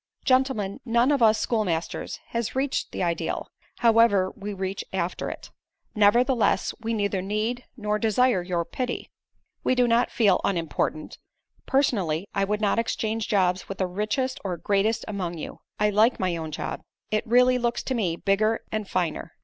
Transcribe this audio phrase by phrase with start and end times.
[0.25, 3.51] "Gentlemen, none of us schoolmasters has reached the ideal;
[3.81, 5.51] however, we reach after it.
[5.93, 9.11] Nevertheless, we neither need, nor desire your pity.
[9.63, 11.19] We do not feel unimportant.
[11.67, 15.59] Personally, I would not exchange jobs with the richest or greatest among you.
[15.79, 16.81] I like my own job.
[17.11, 19.33] It really looks to me, bigger and finer.